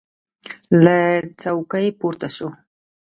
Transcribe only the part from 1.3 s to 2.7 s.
چوکۍ پورته سو.